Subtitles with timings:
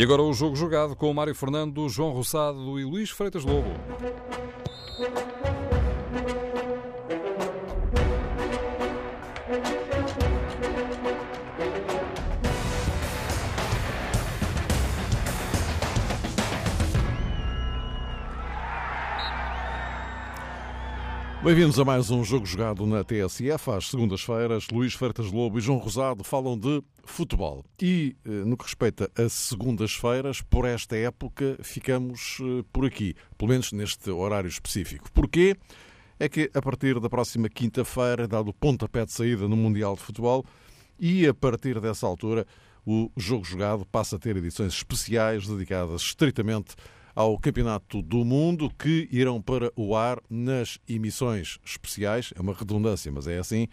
[0.00, 3.68] E agora o jogo jogado com o Mário Fernando, João Roçado e Luís Freitas Lobo.
[21.42, 23.70] Bem-vindos a mais um jogo jogado na TSF.
[23.70, 27.64] Às segundas-feiras, Luís Fertas Lobo e João Rosado falam de futebol.
[27.80, 33.52] E, eh, no que respeita a segundas-feiras, por esta época, ficamos eh, por aqui, pelo
[33.52, 35.10] menos neste horário específico.
[35.12, 35.56] Porquê?
[36.18, 40.02] É que a partir da próxima quinta-feira, dado o pontapé de saída no Mundial de
[40.02, 40.44] Futebol,
[40.98, 42.46] e a partir dessa altura,
[42.84, 46.76] o jogo jogado passa a ter edições especiais dedicadas estritamente
[47.14, 53.10] ao Campeonato do Mundo, que irão para o ar nas emissões especiais, é uma redundância,
[53.10, 53.68] mas é assim,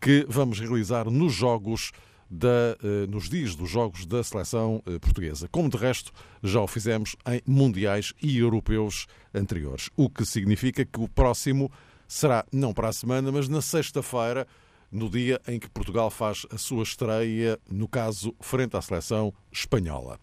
[0.00, 1.92] que vamos realizar nos jogos
[2.30, 5.48] da, eh, nos dias dos jogos da seleção eh, portuguesa.
[5.48, 9.90] Como de resto já o fizemos em mundiais e europeus anteriores.
[9.96, 11.70] O que significa que o próximo
[12.06, 14.46] será não para a semana, mas na sexta-feira,
[14.90, 20.18] no dia em que Portugal faz a sua estreia, no caso, frente à seleção espanhola.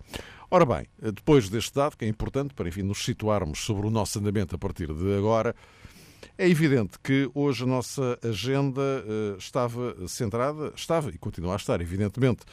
[0.49, 4.17] Ora bem, depois deste dado, que é importante para enfim, nos situarmos sobre o nosso
[4.17, 5.53] andamento a partir de agora,
[6.37, 11.81] é evidente que hoje a nossa agenda eh, estava centrada, estava e continua a estar,
[11.81, 12.45] evidentemente,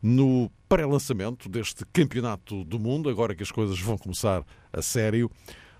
[0.00, 5.28] no pré-lançamento deste Campeonato do Mundo, agora que as coisas vão começar a sério.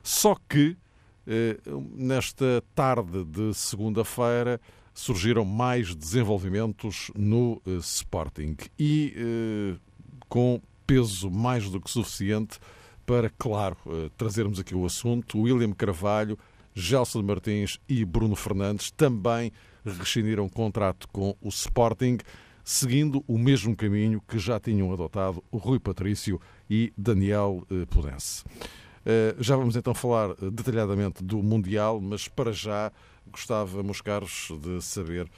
[0.03, 0.77] Só que
[1.25, 1.57] eh,
[1.95, 4.61] nesta tarde de segunda-feira
[4.93, 9.79] surgiram mais desenvolvimentos no eh, Sporting e
[10.29, 10.61] com
[10.91, 12.59] peso mais do que suficiente
[13.07, 15.39] para, claro, eh, trazermos aqui o assunto.
[15.39, 16.37] William Carvalho,
[16.75, 19.53] Gelson Martins e Bruno Fernandes também
[19.85, 22.19] rescindiram contrato com o Sporting,
[22.65, 28.43] seguindo o mesmo caminho que já tinham adotado o Rui Patrício e Daniel eh, Pudense.
[29.07, 32.91] Eh, já vamos então falar detalhadamente do Mundial, mas para já
[33.31, 35.31] gostava, meus caros, de saber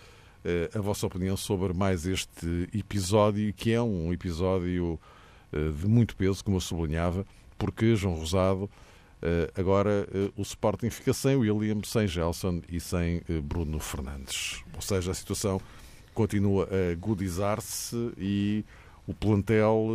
[0.74, 4.98] a vossa opinião sobre mais este episódio, que é um episódio
[5.52, 7.26] de muito peso, como eu sublinhava,
[7.58, 8.70] porque João Rosado
[9.24, 14.64] eh, agora eh, o Sporting fica sem William, sem Gelson e sem Bruno Fernandes.
[14.74, 15.60] Ou seja, a situação
[16.12, 18.64] continua a agudizar-se e
[19.06, 19.88] o plantel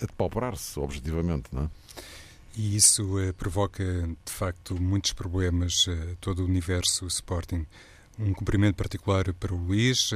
[0.00, 1.70] a depauperar-se, objetivamente, não é?
[2.56, 3.84] E isso provoca,
[4.24, 7.66] de facto, muitos problemas a todo o universo Sporting.
[8.18, 10.10] Um cumprimento particular para o Luís,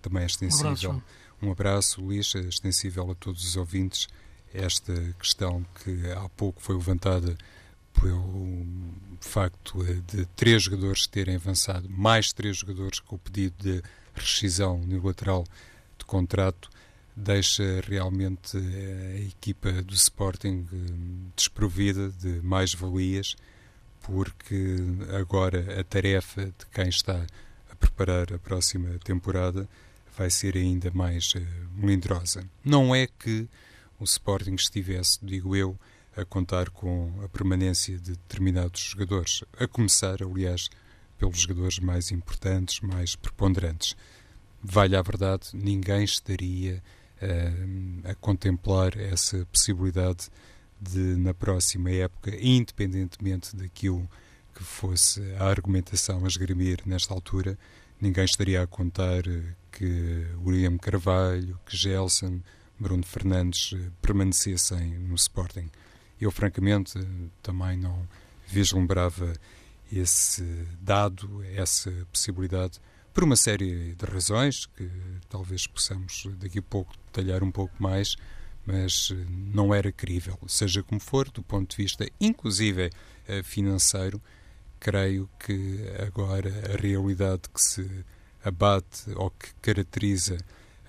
[0.00, 0.92] também é extensível.
[0.92, 1.02] Um
[1.42, 4.08] um abraço, Luís, extensível a todos os ouvintes.
[4.52, 7.36] Esta questão que há pouco foi levantada
[8.00, 8.66] pelo
[9.20, 13.82] facto de três jogadores terem avançado, mais três jogadores com o pedido de
[14.14, 15.44] rescisão unilateral
[15.98, 16.70] de contrato,
[17.14, 20.76] deixa realmente a equipa do Sporting eh,
[21.36, 23.36] desprovida de mais-valias,
[24.00, 24.76] porque
[25.18, 27.26] agora a tarefa de quem está
[27.70, 29.68] a preparar a próxima temporada
[30.20, 31.40] vai ser ainda mais uh,
[31.74, 32.46] melindrosa.
[32.62, 33.48] Não é que
[33.98, 35.78] o Sporting estivesse, digo eu,
[36.14, 40.68] a contar com a permanência de determinados jogadores, a começar, aliás,
[41.16, 43.96] pelos jogadores mais importantes, mais preponderantes.
[44.62, 46.82] Vale a verdade, ninguém estaria
[47.22, 50.28] uh, a contemplar essa possibilidade
[50.78, 54.06] de, na próxima época, independentemente daquilo
[54.54, 57.58] que fosse a argumentação a esgrimir nesta altura,
[57.98, 62.40] ninguém estaria a contar eh, que William Carvalho, que Gelson,
[62.78, 65.70] Bruno Fernandes eh, permanecessem no Sporting.
[66.20, 66.94] Eu, francamente,
[67.42, 68.08] também não
[68.46, 69.32] vislumbrava
[69.92, 70.42] esse
[70.80, 72.80] dado, essa possibilidade,
[73.12, 74.88] por uma série de razões que
[75.28, 78.16] talvez possamos daqui a pouco detalhar um pouco mais,
[78.64, 80.38] mas eh, não era crível.
[80.46, 82.90] Seja como for, do ponto de vista inclusive
[83.26, 84.20] eh, financeiro,
[84.78, 88.04] creio que agora a realidade que se
[88.44, 90.36] abate ou que caracteriza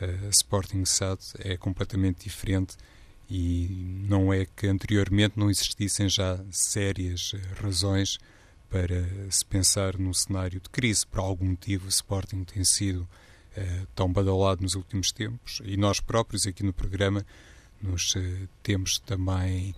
[0.02, 2.76] uh, Sporting SAD é completamente diferente
[3.30, 3.70] e
[4.10, 8.18] não é que anteriormente não existissem já sérias uh, razões
[8.70, 11.08] para se pensar num cenário de crise.
[11.08, 16.02] Por algum motivo, o Sporting tem sido uh, tão badalado nos últimos tempos e nós
[16.02, 17.26] próprios aqui no programa
[17.82, 19.74] nos uh, temos também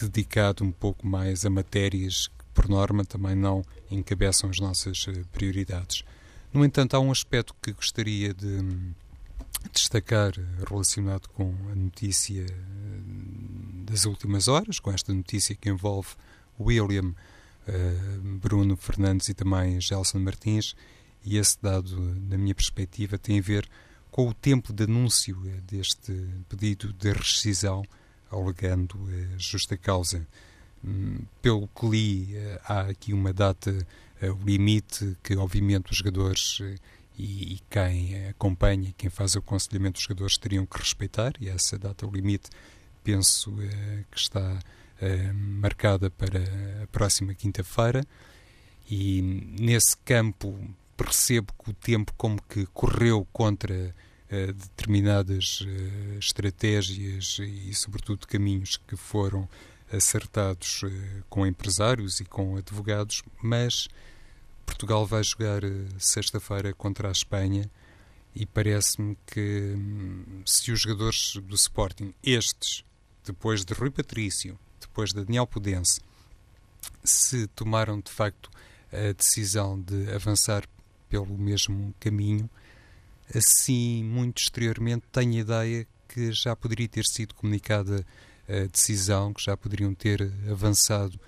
[0.00, 6.02] dedicado um pouco mais a matérias que, por norma, também não encabeçam as nossas prioridades.
[6.52, 8.58] No entanto, há um aspecto que gostaria de
[9.72, 10.32] destacar
[10.68, 12.54] relacionado com a notícia eh,
[13.84, 16.08] das últimas horas, com esta notícia que envolve
[16.58, 17.14] William,
[17.68, 20.74] uh, Bruno Fernandes e também Gelson Martins,
[21.24, 21.98] e esse dado,
[22.28, 23.68] na minha perspectiva, tem a ver
[24.10, 25.36] com o tempo de anúncio
[25.66, 26.12] deste
[26.48, 27.84] pedido de rescisão
[28.30, 28.98] alegando
[29.38, 30.26] justa causa.
[30.84, 32.28] Hum, pelo que li,
[32.64, 33.86] há aqui uma data
[34.44, 36.60] limite que, obviamente, os jogadores
[37.18, 41.78] e, e, quem acompanha, quem faz o aconselhamento dos jogadores teriam que respeitar, e essa
[41.78, 42.48] data limite
[43.02, 43.52] penso
[44.10, 44.58] que está
[45.34, 46.40] marcada para
[46.82, 48.04] a próxima quinta-feira.
[48.90, 49.22] E
[49.58, 50.58] nesse campo
[50.96, 53.94] percebo que o tempo como que correu contra
[54.30, 55.66] determinadas
[56.18, 59.48] estratégias e, sobretudo, caminhos que foram
[59.92, 60.88] acertados uh,
[61.28, 63.88] com empresários e com advogados, mas
[64.64, 65.62] Portugal vai jogar
[65.98, 67.70] sexta-feira contra a Espanha
[68.34, 72.84] e parece-me que hum, se os jogadores do Sporting, estes,
[73.24, 76.00] depois de Rui Patrício, depois de Daniel Pudense,
[77.02, 78.50] se tomaram de facto
[78.92, 80.64] a decisão de avançar
[81.08, 82.48] pelo mesmo caminho,
[83.34, 88.04] assim, muito exteriormente, tenho a ideia que já poderia ter sido comunicada
[88.70, 91.18] decisão, que já poderiam ter avançado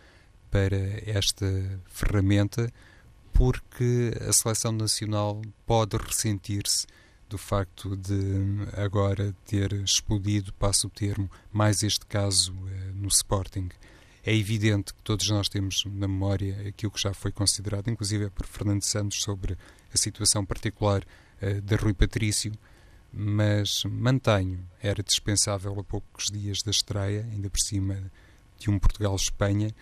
[0.50, 0.76] para
[1.06, 1.46] esta
[1.86, 2.72] ferramenta,
[3.32, 6.86] porque a seleção nacional pode ressentir-se
[7.28, 8.14] do facto de
[8.76, 13.70] agora ter explodido, passo o termo, mais este caso eh, no Sporting.
[14.25, 18.46] É evidente que todos nós temos na memória aquilo que já foi considerado, inclusive por
[18.46, 19.56] Fernando Santos, sobre
[19.92, 21.02] a situação particular
[21.42, 22.52] uh, de Rui Patrício,
[23.12, 28.11] mas mantenho, era dispensável a poucos dias da estreia, ainda por cima
[28.59, 29.75] de um Portugal-Espanha,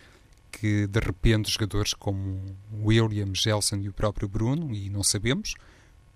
[0.50, 5.55] que de repente jogadores como William, Gelson e o próprio Bruno, e não sabemos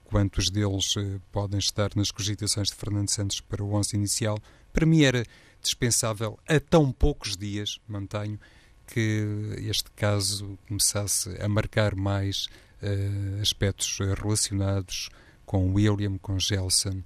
[0.04, 4.38] quantos deles uh, podem estar nas cogitações de Fernando Santos para o 11 inicial,
[4.72, 5.24] para mim era
[5.62, 8.38] dispensável a tão poucos dias, mantenho,
[8.86, 9.26] que
[9.58, 12.46] este caso começasse a marcar mais
[12.82, 15.08] uh, aspectos relacionados
[15.44, 17.02] com William, com Gelson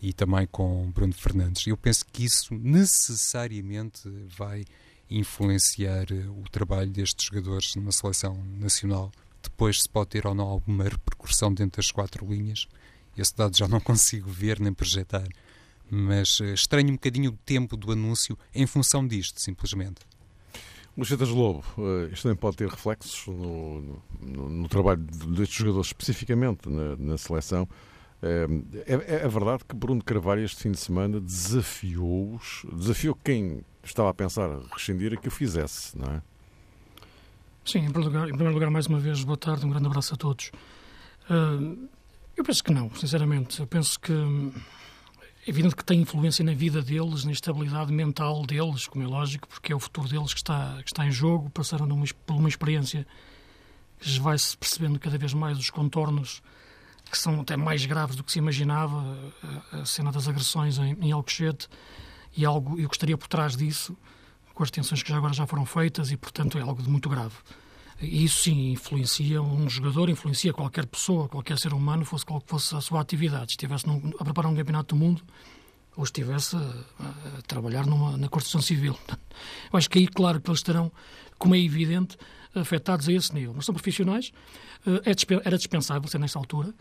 [0.00, 1.66] e também com Bruno Fernandes.
[1.66, 4.64] Eu penso que isso necessariamente vai
[5.10, 9.12] influenciar eh, o trabalho destes jogadores na seleção nacional.
[9.42, 12.66] Depois se pode ter ou não alguma repercussão dentro das quatro linhas.
[13.16, 15.28] Esse dado já não consigo ver nem projetar
[15.94, 20.00] mas eh, estranho um bocadinho o tempo do anúncio em função disto, simplesmente.
[20.96, 25.86] Luís Feitas Lobo, eh, isto também pode ter reflexos no, no, no trabalho destes jogadores,
[25.86, 27.66] especificamente na, na seleção.
[28.22, 28.46] Eh,
[28.86, 34.14] é, é, verdade que Bruno Carvalho este fim de semana desafiou-os, desafiou quem estava a
[34.14, 36.22] pensar rescindir a que o fizesse, não é?
[37.64, 40.14] Sim, em primeiro, lugar, em primeiro lugar, mais uma vez, boa tarde, um grande abraço
[40.14, 40.50] a todos.
[41.30, 41.88] Uh,
[42.36, 43.60] eu penso que não, sinceramente.
[43.60, 44.12] Eu penso que
[45.44, 49.48] é evidente que tem influência na vida deles, na estabilidade mental deles, como é lógico,
[49.48, 51.50] porque é o futuro deles que está, que está em jogo.
[51.50, 53.04] Passaram numa, por uma experiência
[53.98, 56.40] que vai-se percebendo cada vez mais os contornos
[57.10, 59.18] que são até mais graves do que se imaginava.
[59.72, 61.68] A, cena das agressões em, em Alcochete
[62.36, 63.96] e algo, eu gostaria por trás disso,
[64.54, 67.08] com as tensões que já agora já foram feitas e, portanto, é algo de muito
[67.08, 67.34] grave.
[68.00, 72.80] Isso sim influencia um jogador, influencia qualquer pessoa, qualquer ser humano, fosse qual fosse a
[72.80, 73.52] sua atividade.
[73.52, 75.22] Estivesse num, a preparar um campeonato do mundo
[75.96, 78.98] ou estivesse a, a trabalhar numa, na construção civil.
[79.72, 80.90] Eu acho que aí, claro, que eles estarão,
[81.38, 82.16] como é evidente,
[82.54, 83.52] afetados a esse nível.
[83.54, 84.32] Mas são profissionais,
[84.86, 86.74] eh, é, era dispensável ser nesta altura,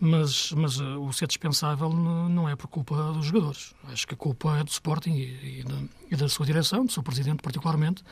[0.00, 3.74] mas, mas eh, o ser dispensável não é por culpa dos jogadores.
[3.84, 5.74] Acho que a culpa é do Sporting e, e, da,
[6.10, 8.02] e da sua direção, do seu presidente particularmente,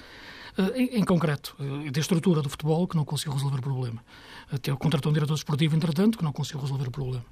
[0.57, 4.03] eh, em, em, concreto, eh, da estrutura do futebol que não conseguiu resolver o problema.
[4.51, 7.25] Até contratou um diretor esportivo, entretanto, que não conseguiu resolver o problema,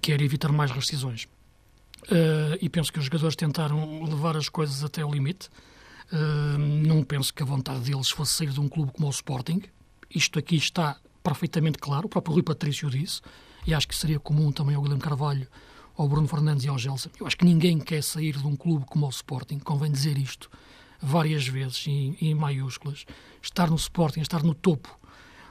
[0.00, 1.26] que era evitar mais rescisões.
[2.60, 5.50] e penso que os jogadores tentaram levar as coisas até ao limite.
[6.86, 9.62] não penso que a vontade deles fosse sair de um clube como o Sporting.
[10.08, 13.20] Isto aqui está perfeitamente claro, o próprio Rui Patrício disse,
[13.68, 15.46] e acho que seria comum também ao Guilherme Carvalho,
[15.94, 17.10] ao Bruno Fernandes e ao Gelson.
[17.20, 20.50] Eu acho que ninguém quer sair de um clube como o Sporting, convém dizer isto
[21.02, 23.04] várias vezes em, em maiúsculas.
[23.42, 24.98] Estar no Sporting, estar no topo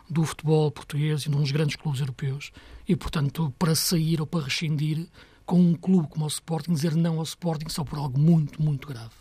[0.09, 2.51] do futebol português e de uns grandes clubes europeus.
[2.87, 5.07] E, portanto, para sair ou para rescindir
[5.45, 8.87] com um clube como o Sporting, dizer não ao Sporting só por algo muito, muito
[8.87, 9.13] grave.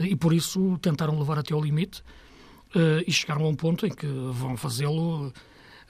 [0.00, 2.00] E por isso tentaram levar até ao limite
[2.74, 5.30] uh, e chegaram a um ponto em que vão fazê-lo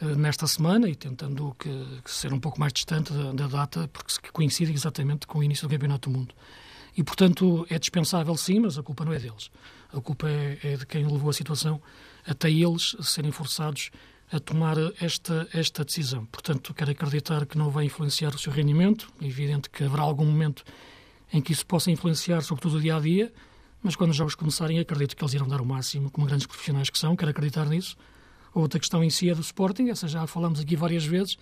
[0.00, 1.70] nesta semana e tentando que,
[2.04, 5.68] que, ser um pouco mais distante da, da data, porque coincide exatamente com o início
[5.68, 6.34] do Campeonato do Mundo.
[6.96, 9.50] E, portanto, é dispensável sim, mas a culpa não é deles.
[9.92, 11.80] A culpa é, é de quem levou a situação
[12.26, 13.90] até eles serem forçados
[14.32, 16.24] a tomar esta, esta decisão.
[16.26, 19.12] Portanto, quero acreditar que não vai influenciar o seu rendimento.
[19.20, 20.64] É evidente que haverá algum momento
[21.32, 23.32] em que isso possa influenciar, sobretudo o dia a dia,
[23.82, 26.88] mas quando os jogos começarem, acredito que eles irão dar o máximo, como grandes profissionais
[26.88, 27.96] que são, quero acreditar nisso.
[28.54, 31.36] Outra questão em si é do Sporting, essa já falamos aqui várias vezes,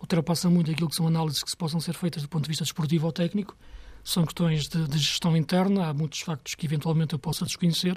[0.00, 2.64] ultrapassa muito aquilo que são análises que se possam ser feitas do ponto de vista
[2.64, 3.56] desportivo ou técnico
[4.04, 5.88] são questões de, de, gestão interna.
[5.88, 7.96] Há muitos factos que eventualmente eu possa desconhecer,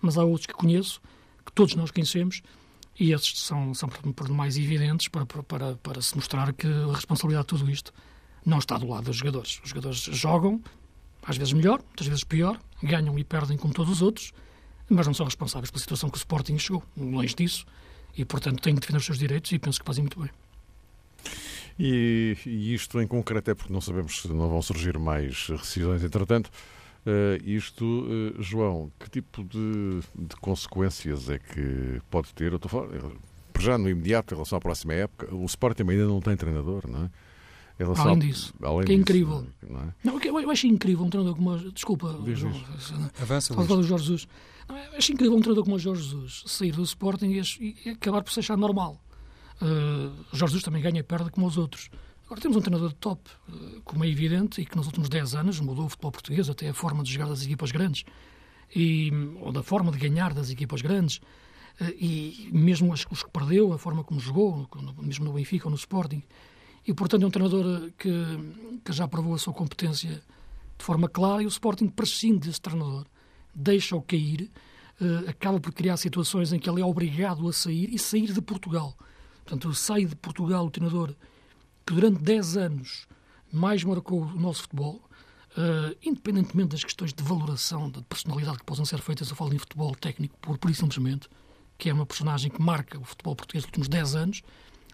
[0.00, 1.00] mas há outros que conheço,
[1.44, 2.42] que todos nós conhecemos,
[2.98, 7.46] e esses são, são por mais evidentes para, para, para se mostrar que a responsabilidade
[7.46, 7.92] de tudo isto
[8.44, 9.60] não está do lado dos jogadores.
[9.62, 10.60] Os jogadores jogam,
[11.22, 14.32] às vezes melhor, muitas vezes pior, ganham e perdem como todos os outros,
[14.88, 17.64] mas não são responsáveis pela situação que o Sporting chegou, longe disso,
[18.18, 20.30] e portanto têm que defender os seus direitos e penso que fazem muito bem.
[21.78, 26.02] E, e, isto em concreto é porque não sabemos se não vão surgir mais rescisões,
[26.02, 26.50] entretanto.
[27.06, 32.50] Uh, isto, uh, João, que tipo de, de, consequências é que pode ter?
[32.52, 33.16] Eu estou eh,
[33.60, 37.04] já no imediato, em relação à próxima época, o Sporting ainda não tem treinador, não
[37.04, 37.10] é?
[37.96, 39.46] Além disso, além que é disso, incrível.
[39.68, 39.94] Não, é?
[40.02, 41.56] não eu acho incrível um treinador como.
[41.72, 42.52] Desculpa, diz, João,
[43.20, 44.28] Avança, Fala do Jorge Jesus.
[44.68, 48.22] Não, acho incrível um treinador como o Jorge Jesus sair do Sporting e, e acabar
[48.22, 49.00] por se achar normal.
[49.62, 51.88] Uh, Jorge Jesus também ganha e perde como os outros.
[52.26, 55.34] Agora temos um treinador de top, uh, como é evidente, e que nos últimos 10
[55.36, 58.04] anos mudou o futebol português, até a forma de jogar das equipas grandes,
[58.74, 61.16] e, ou da forma de ganhar das equipas grandes,
[61.80, 64.68] uh, e mesmo os, os que perdeu, a forma como jogou,
[65.00, 66.22] mesmo no Benfica ou no Sporting.
[66.88, 68.10] E, portanto, é um treinador que,
[68.82, 70.22] que já provou a sua competência
[70.78, 73.04] de forma clara, e o Sporting prescinde desse treinador,
[73.54, 74.50] deixa-o cair,
[75.28, 78.96] acaba por criar situações em que ele é obrigado a sair e sair de Portugal.
[79.44, 81.14] Portanto, sai de Portugal o treinador
[81.84, 83.06] que durante 10 anos
[83.52, 85.02] mais marcou o nosso futebol,
[85.58, 89.58] uh, independentemente das questões de valoração, de personalidade que possam ser feitas, eu falo em
[89.58, 91.28] futebol técnico, por, por simplesmente,
[91.76, 94.42] que é uma personagem que marca o futebol português nos últimos 10 anos,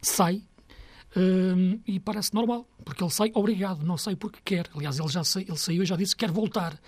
[0.03, 0.43] sai
[1.87, 4.69] e parece normal, porque ele sai obrigado, não sai porque quer.
[4.75, 6.79] Aliás, ele já sai, ele saiu e já disse que quer voltar,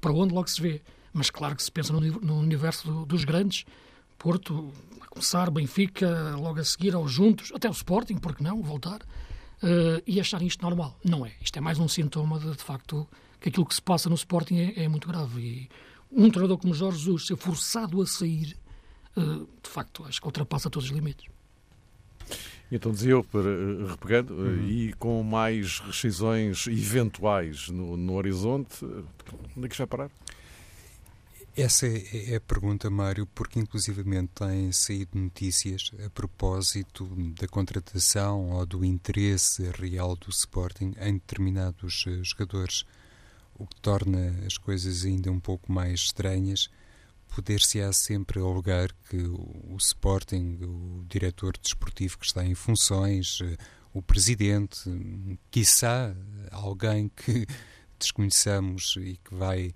[0.00, 0.82] para onde logo se vê.
[1.12, 3.64] Mas claro que se pensa no, no universo do, dos grandes,
[4.18, 9.00] Porto, a começar, Benfica, logo a seguir aos juntos, até o Sporting, porque não, voltar,
[9.62, 10.98] uh, e achar isto normal.
[11.04, 11.32] Não é.
[11.40, 13.08] Isto é mais um sintoma de, de facto,
[13.40, 15.40] que aquilo que se passa no Sporting é, é muito grave.
[15.40, 15.68] E
[16.10, 18.56] um treinador como Jorge Jesus ser forçado a sair,
[19.16, 21.26] uh, de facto, acho que ultrapassa todos os limites.
[22.70, 24.68] Então dizia eu, para, eh, repegando, uhum.
[24.68, 28.84] e com mais rescisões eventuais no, no horizonte,
[29.56, 30.10] onde é que já parar?
[31.58, 37.04] Essa é, é a pergunta, Mário, porque inclusivamente têm saído notícias a propósito
[37.40, 42.84] da contratação ou do interesse real do Sporting em determinados eh, jogadores,
[43.58, 46.70] o que torna as coisas ainda um pouco mais estranhas.
[47.34, 53.56] Poder-se-á sempre alegar que o Sporting, o diretor desportivo que está em funções, eh,
[53.92, 54.82] o presidente,
[55.50, 56.14] quiçá
[56.50, 57.46] alguém que
[57.98, 59.72] desconheçamos e que vai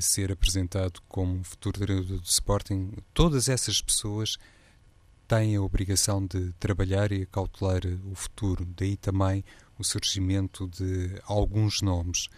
[0.00, 4.36] ser apresentado como futuro treinador do Sporting, todas essas pessoas
[5.28, 8.66] têm a obrigação de trabalhar e cautelar o futuro.
[8.76, 9.44] Daí também
[9.78, 12.28] o surgimento de alguns nomes.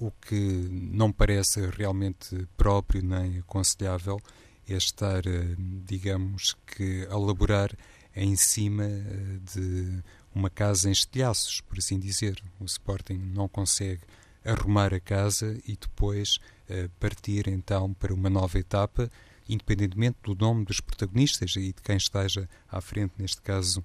[0.00, 4.18] O que não parece realmente próprio nem aconselhável
[4.66, 5.54] é estar, eh,
[5.84, 7.70] digamos que, a laborar
[8.16, 10.02] em cima eh, de
[10.34, 12.42] uma casa em estilhaços, por assim dizer.
[12.58, 14.00] O Sporting não consegue
[14.42, 16.38] arrumar a casa e depois
[16.70, 19.10] uh, partir então para uma nova etapa,
[19.46, 23.84] independentemente do nome dos protagonistas e de quem esteja à frente, neste caso,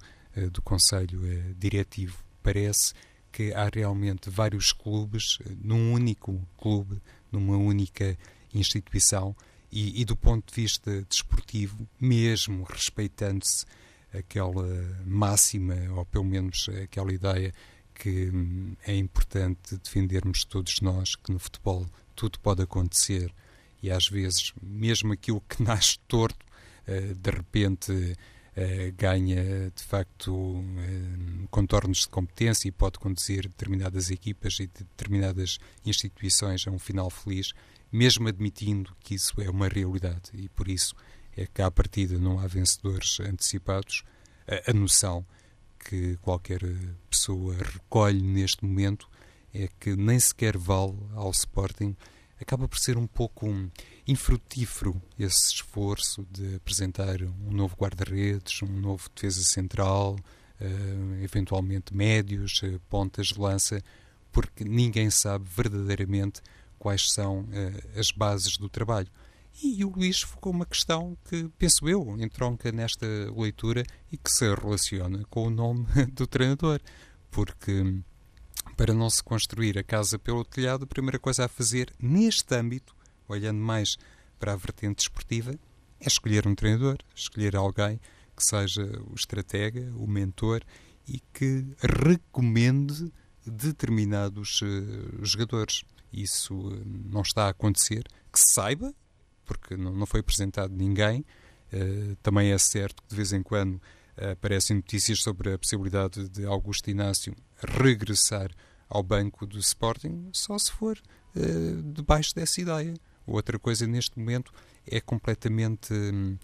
[0.52, 1.20] do Conselho
[1.58, 2.18] Diretivo.
[2.44, 2.94] Parece
[3.36, 8.18] que há realmente vários clubes num único clube, numa única
[8.54, 9.36] instituição,
[9.70, 13.66] e, e do ponto de vista desportivo, mesmo respeitando-se
[14.18, 14.66] aquela
[15.06, 17.54] máxima, ou pelo menos aquela ideia
[17.94, 23.34] que hum, é importante defendermos todos nós que no futebol tudo pode acontecer.
[23.84, 26.46] E às vezes mesmo aquilo que nasce torto
[26.88, 28.16] eh, de repente eh,
[28.96, 36.66] ganha de facto eh, contornos de competência e pode conduzir determinadas equipas e determinadas instituições
[36.66, 37.54] a um final feliz,
[37.92, 40.96] mesmo admitindo que isso é uma realidade e por isso
[41.36, 44.04] é que à partida não há vencedores antecipados,
[44.48, 45.26] a, a noção
[45.78, 46.62] que qualquer
[47.10, 49.10] pessoa recolhe neste momento
[49.54, 51.96] é que nem sequer vale ao Sporting.
[52.40, 53.48] Acaba por ser um pouco
[54.08, 60.18] infrutífero esse esforço de apresentar um novo guarda-redes, um novo defesa central,
[60.60, 63.82] uh, eventualmente médios, uh, pontas de lança,
[64.32, 66.42] porque ninguém sabe verdadeiramente
[66.78, 69.10] quais são uh, as bases do trabalho.
[69.64, 74.54] E o Luís focou uma questão que, penso eu, entronca nesta leitura e que se
[74.54, 76.82] relaciona com o nome do treinador.
[77.32, 78.02] Porque
[78.76, 82.96] para não se construir a casa pelo telhado, a primeira coisa a fazer neste âmbito,
[83.28, 83.98] olhando mais
[84.40, 85.54] para a vertente esportiva,
[86.00, 88.00] é escolher um treinador, escolher alguém
[88.36, 90.62] que seja o estratega, o mentor
[91.08, 93.12] e que recomende
[93.46, 95.84] determinados uh, jogadores.
[96.12, 96.54] isso
[96.86, 98.04] não está a acontecer.
[98.32, 98.94] Que se saiba,
[99.46, 101.24] porque não foi apresentado ninguém.
[102.22, 103.82] Também é certo que de vez em quando
[104.18, 108.50] aparecem notícias sobre a possibilidade de Augusto Inácio regressar
[108.88, 111.00] ao banco do Sporting, só se for
[111.94, 112.94] debaixo dessa ideia.
[113.28, 114.54] Outra coisa neste momento
[114.88, 116.38] é completamente hum,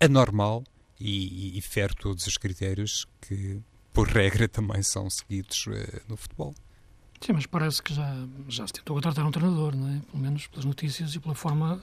[0.00, 0.64] anormal
[0.98, 3.60] e, e, fere todos os critérios que,
[3.92, 6.54] por regra, também são seguidos uh, no futebol.
[7.20, 10.00] Sim, mas parece que já, já se tentou contratar um treinador, não é?
[10.10, 11.82] Pelo menos pelas notícias e pela forma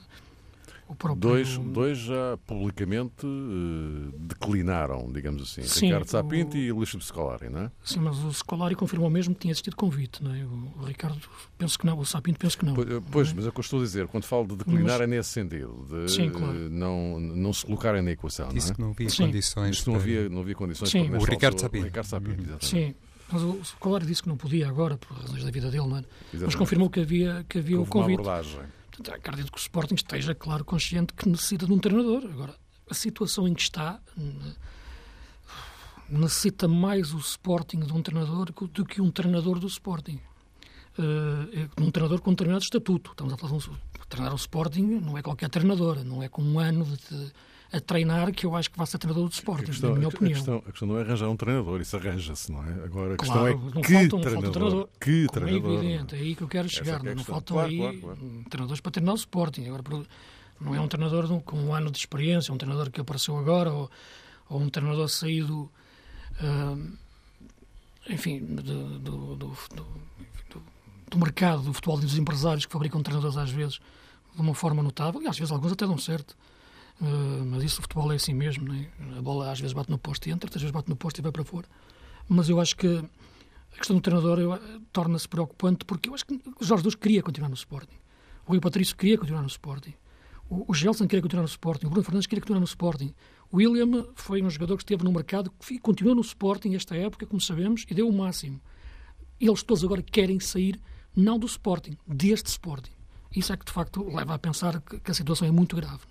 [0.96, 1.16] Próprio...
[1.16, 5.64] Dois, dois já publicamente uh, declinaram, digamos assim.
[5.64, 6.60] Sim, Ricardo Sapinto o...
[6.60, 7.72] e Luís Scolari, não é?
[7.84, 10.46] Sim, mas o Scolari confirmou mesmo que tinha existido convite, não é?
[10.46, 11.20] O Ricardo
[11.58, 12.74] penso que não, o Sapinto penso que não.
[12.74, 13.36] Pois, pois não é?
[13.38, 15.02] mas é o que eu estou a dizer, quando falo de declinar mas...
[15.02, 16.70] é nesse sentido, de Sim, claro.
[16.70, 18.50] não, não se colocarem na equação.
[18.50, 18.76] Disse não é?
[18.76, 19.26] que não havia Sim.
[19.26, 19.72] condições.
[19.72, 21.10] Disse que não havia, não havia condições Sim.
[21.10, 21.84] para o Ricardo Sapinto.
[21.84, 22.66] O Ricardo Sapinto, exatamente.
[22.66, 22.96] Sim.
[23.32, 26.04] Mas o Scolari disse que não podia agora, por razões da vida dele, não é?
[26.34, 28.20] Mas confirmou que havia, que havia o convite.
[28.20, 28.62] Uma abordagem.
[28.92, 32.26] Portanto, acredito que o Sporting esteja, claro, consciente que necessita de um treinador.
[32.26, 32.56] Agora,
[32.90, 34.00] a situação em que está
[36.10, 40.20] necessita mais o Sporting de um treinador do que um treinador do Sporting.
[41.00, 43.12] Uh, um treinador com um determinado estatuto.
[43.12, 43.78] Estamos a falar de um,
[44.10, 47.32] treinar o Sporting, não é qualquer treinador, não é com um ano de, de
[47.72, 50.34] a treinar que eu acho que vai ser treinador do Sporting, questão, na minha opinião.
[50.34, 52.84] A questão, a questão, não é arranjar um treinador, isso arranja-se, não é?
[52.84, 54.90] Agora, a questão é não que falta, treinador, um treinador.
[55.00, 55.72] Que Como treinador.
[55.72, 57.06] É evidente, é aí que eu quero chegar.
[57.06, 58.46] É não faltam claro, aí claro, claro.
[58.50, 59.68] treinadores para treinar o Sporting.
[59.68, 60.06] Agora,
[60.60, 63.90] não é um treinador com um ano de experiência, um treinador que apareceu agora, ou,
[64.50, 65.72] ou um treinador saído,
[66.42, 66.92] uh,
[68.10, 69.58] enfim, do, do, do,
[71.10, 73.80] do, mercado do futebol dos empresários que fabricam treinadores às vezes
[74.36, 76.36] de uma forma notável, e às vezes alguns até dão certo.
[77.02, 78.88] Uh, mas isso o futebol é assim mesmo, é?
[79.18, 81.22] a bola às vezes bate no posto e entra, outras vezes bate no posto e
[81.22, 81.68] vai para fora.
[82.30, 82.88] Mas eu acho que
[83.74, 84.60] a questão do treinador
[84.94, 87.96] torna-se preocupante porque eu acho que o Jorge Jesus queria continuar no Sporting.
[88.46, 89.94] O Rui Patrício queria continuar no Sporting.
[90.48, 91.88] O, o Gelson queria continuar no Sporting.
[91.88, 93.14] O Bruno Fernandes queria continuar no Sporting.
[93.52, 97.26] O William foi um jogador que esteve no mercado e continuou no Sporting esta época,
[97.26, 98.62] como sabemos, e deu o máximo.
[99.40, 100.80] Eles todos agora querem sair,
[101.16, 102.92] não do Sporting, deste Sporting.
[103.36, 106.02] Isso é que, de facto, leva a pensar que, que a situação é muito grave.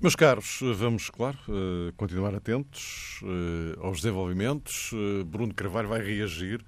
[0.00, 4.92] Meus caros, vamos, claro, eh, continuar atentos eh, aos desenvolvimentos.
[4.94, 6.64] Eh, Bruno Carvalho vai reagir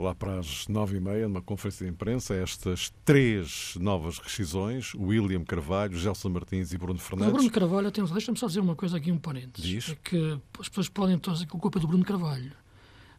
[0.00, 4.94] lá para as nove e meia, numa conferência de imprensa, a estas três novas rescisões,
[4.94, 7.32] William Carvalho, Gelson Martins e Bruno Fernandes.
[7.32, 9.68] O Bruno Carvalho, deixa-me só dizer uma coisa aqui, um parênteses.
[9.68, 9.88] Diz.
[9.88, 12.52] É que as pessoas podem todas dizer que a culpa é do Bruno Carvalho.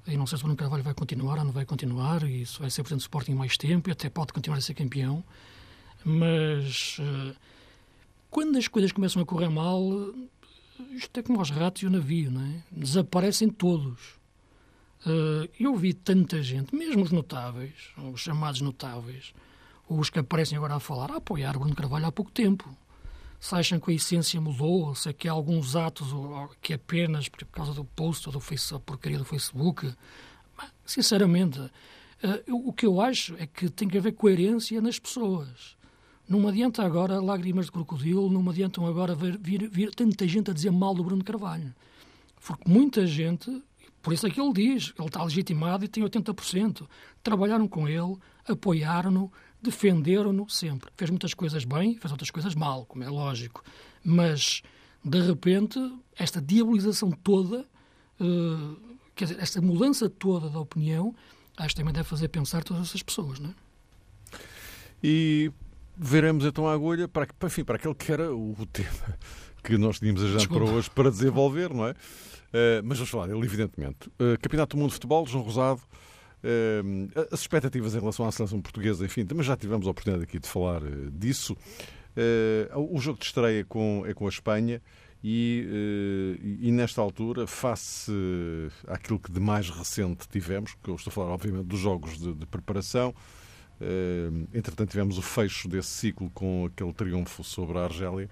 [0.07, 2.61] E não sei se o Bruno Carvalho vai continuar ou não vai continuar, e isso
[2.61, 5.25] vai ser presidente do Sporting mais tempo, e até pode continuar a ser campeão.
[6.05, 6.99] Mas...
[6.99, 7.35] Uh,
[8.29, 9.81] quando as coisas começam a correr mal,
[10.91, 12.63] isto é como aos ratos e o navio, não é?
[12.71, 14.15] Desaparecem todos.
[15.05, 19.33] Uh, eu vi tanta gente, mesmo os notáveis, os chamados notáveis,
[19.87, 22.75] os que aparecem agora a falar, a apoiar Bruno Carvalho há pouco tempo.
[23.39, 26.07] Se acham que a essência mudou, se é que há alguns atos
[26.59, 29.93] que apenas por causa do post ou do Facebook, porcaria do Facebook.
[30.83, 31.71] Sinceramente, uh,
[32.47, 35.74] eu, o que eu acho é que tem que haver coerência nas pessoas.
[36.27, 40.53] Não adianta agora lágrimas de crocodilo, não adiantam agora ver, vir, vir tanta gente a
[40.53, 41.73] dizer mal do Bruno Carvalho.
[42.45, 43.61] Porque muita gente,
[44.01, 46.87] por isso é que ele diz, ele está legitimado e tem 80%.
[47.21, 50.89] Trabalharam com ele, apoiaram-no, defenderam-no sempre.
[50.97, 53.63] Fez muitas coisas bem, fez outras coisas mal, como é lógico.
[54.03, 54.63] Mas,
[55.03, 55.79] de repente,
[56.15, 57.67] esta diabolização toda,
[58.19, 61.13] uh, quer dizer, esta mudança toda da opinião,
[61.57, 63.53] acho que também deve fazer pensar todas essas pessoas, não é?
[65.03, 65.51] E
[65.97, 69.17] veremos então a agulha para, enfim, para aquele que era o tema
[69.65, 71.91] que nós tínhamos agendado para hoje para desenvolver, não é?
[71.91, 74.07] Uh, mas vamos falar dele, evidentemente.
[74.09, 75.81] Uh, Campeonato do Mundo de Futebol, João Rosado.
[76.43, 80.39] Uh, as expectativas em relação à seleção portuguesa, enfim, também já tivemos a oportunidade aqui
[80.39, 80.81] de falar
[81.11, 81.57] disso.
[82.75, 84.81] o jogo de estreia com, é com a Espanha
[85.23, 88.11] e, e, nesta altura, face
[88.87, 92.35] àquilo que de mais recente tivemos, que eu estou a falar, obviamente, dos jogos de,
[92.35, 93.13] de preparação,
[94.53, 98.29] entretanto, tivemos o fecho desse ciclo com aquele triunfo sobre a Argélia.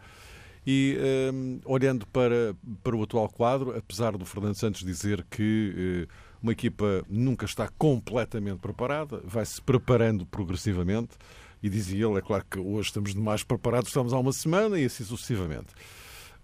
[0.66, 6.14] E uh, olhando para, para o atual quadro, apesar do Fernando Santos dizer que uh,
[6.42, 11.18] uma equipa nunca está completamente preparada, vai-se preparando progressivamente,
[11.62, 14.86] e dizia ele, é claro que hoje estamos demais preparados, estamos há uma semana e
[14.86, 15.74] assim sucessivamente.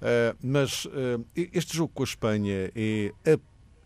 [0.02, 0.88] Uh, mas
[1.36, 3.14] este jogo com a Espanha é,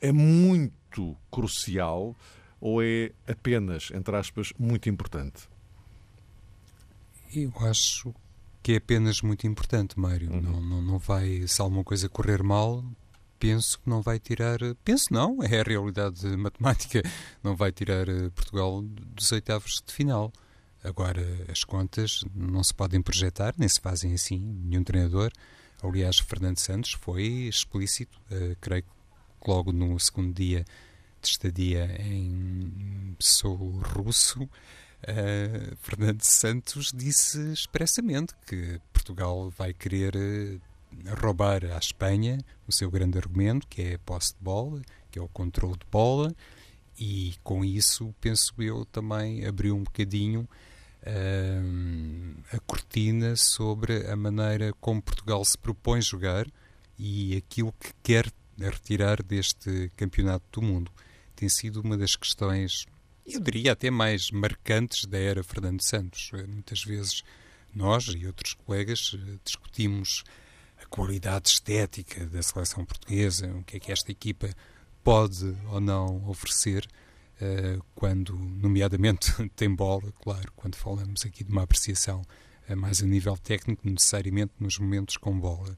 [0.01, 2.15] é muito crucial
[2.63, 5.49] ou é apenas, entre aspas, muito importante?
[7.35, 8.15] Eu acho
[8.61, 10.31] que é apenas muito importante, Mário.
[10.31, 10.41] Uhum.
[10.41, 12.81] Não, não, não vai, se alguma coisa correr mal,
[13.37, 14.59] penso que não vai tirar.
[14.81, 17.03] Penso não, é a realidade matemática.
[17.43, 20.31] Não vai tirar Portugal dos oitavos de final.
[20.81, 21.21] Agora,
[21.51, 25.33] as contas não se podem projetar, nem se fazem assim, nenhum treinador.
[25.81, 28.89] Aliás, Fernando Santos foi explícito, uh, creio que
[29.45, 30.63] logo no segundo dia
[31.23, 34.49] de estadia em Sou Russo, uh,
[35.81, 40.61] Fernando Santos disse expressamente que Portugal vai querer uh,
[41.21, 45.21] roubar à Espanha o seu grande argumento, que é a posse de bola, que é
[45.21, 46.35] o controle de bola,
[46.99, 50.47] e com isso, penso eu, também abriu um bocadinho
[52.53, 56.47] a cortina sobre a maneira como Portugal se propõe jogar
[56.97, 60.91] e aquilo que quer retirar deste campeonato do mundo.
[61.43, 62.85] Tem sido uma das questões,
[63.27, 66.31] eu diria até mais marcantes da era Fernando Santos.
[66.47, 67.21] Muitas vezes
[67.75, 70.23] nós e outros colegas eh, discutimos
[70.81, 74.55] a qualidade estética da seleção portuguesa, o que é que esta equipa
[75.03, 76.87] pode ou não oferecer.
[77.41, 82.21] Eh, quando, nomeadamente, tem bola, claro, quando falamos aqui de uma apreciação
[82.77, 85.77] mais a nível técnico, necessariamente nos momentos com bola.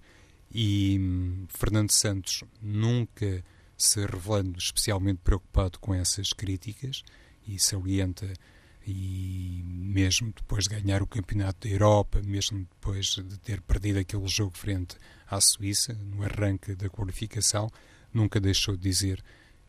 [0.54, 3.44] E um, Fernando Santos nunca
[3.78, 7.04] se revelando especialmente preocupado com essas críticas
[7.48, 8.32] e salienta
[8.88, 14.28] e mesmo depois de ganhar o campeonato da Europa, mesmo depois de ter perdido aquele
[14.28, 14.96] jogo frente
[15.28, 17.70] à Suíça, no arranque da qualificação,
[18.14, 19.24] nunca deixou de dizer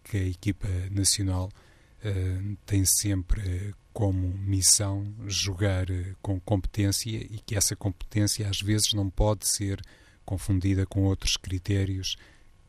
[0.04, 7.56] que a equipa nacional uh, tem sempre como missão jogar eh, com competência e que
[7.56, 9.80] essa competência às vezes não pode ser
[10.22, 12.16] confundida com outros critérios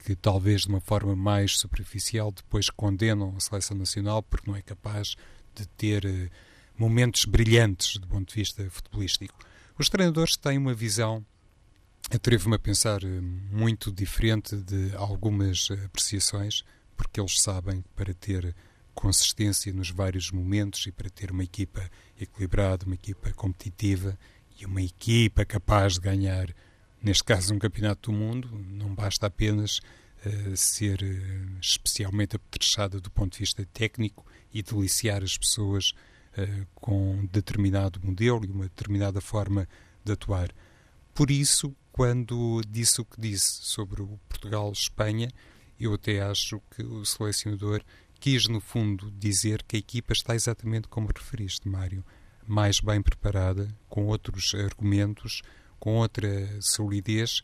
[0.07, 4.61] que talvez de uma forma mais superficial depois condenam a seleção nacional porque não é
[4.61, 5.17] capaz
[5.53, 6.29] de ter uh,
[6.77, 9.35] momentos brilhantes do ponto de vista futebolístico.
[9.77, 11.25] Os treinadores têm uma visão,
[12.09, 13.01] atrevo-me a pensar,
[13.51, 16.63] muito diferente de algumas apreciações,
[16.95, 18.55] porque eles sabem que para ter
[18.95, 21.83] consistência nos vários momentos e para ter uma equipa
[22.17, 24.17] equilibrada, uma equipa competitiva
[24.57, 26.47] e uma equipa capaz de ganhar,
[27.03, 28.47] neste caso, um campeonato do mundo,
[28.97, 29.79] basta apenas
[30.25, 35.93] uh, ser uh, especialmente apetrechada do ponto de vista técnico e deliciar as pessoas
[36.35, 39.69] uh, com determinado modelo e uma determinada forma
[40.03, 40.49] de atuar.
[41.13, 45.29] Por isso, quando disse o que disse sobre o Portugal-Espanha,
[45.79, 47.83] eu até acho que o selecionador
[48.19, 52.03] quis, no fundo, dizer que a equipa está exatamente como referiste, Mário,
[52.47, 55.41] mais bem preparada, com outros argumentos,
[55.79, 56.29] com outra
[56.61, 57.41] solidez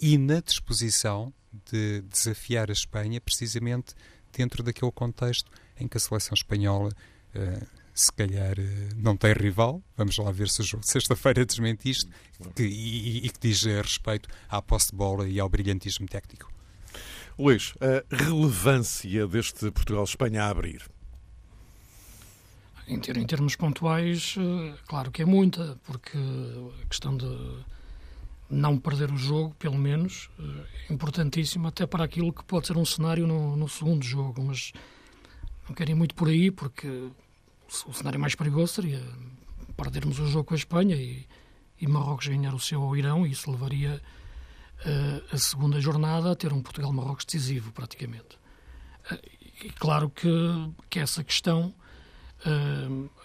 [0.00, 1.32] e na disposição
[1.70, 3.94] de desafiar a Espanha, precisamente
[4.32, 6.90] dentro daquele contexto em que a seleção espanhola.
[7.34, 11.88] Uh, se calhar uh, não tem rival, vamos lá ver se o jogo sexta-feira desmente
[11.88, 12.10] isto,
[12.56, 16.52] que, e, e, que diz respeito à posse de bola e ao brilhantismo técnico.
[17.38, 20.82] Luís, a relevância deste Portugal-Espanha a abrir?
[22.86, 26.18] Em, ter, em, termos pontuais, eh, claro que é muita, porque
[26.82, 27.26] a questão de
[28.48, 32.84] não perder o jogo, pelo menos, eh, importantíssima até para aquilo que pode ser um
[32.84, 34.72] cenário no, no segundo jogo, mas
[35.68, 37.08] não quero ir muito por aí, porque
[37.86, 39.02] o cenário mais perigoso seria
[39.76, 41.26] perdermos o jogo com a Espanha e,
[41.80, 44.00] e Marrocos ganhar o seu ao Irão, e isso levaria
[45.32, 48.38] a segunda jornada a ter um Portugal-Marrocos decisivo, praticamente.
[49.64, 50.28] E claro que,
[50.90, 51.74] que essa questão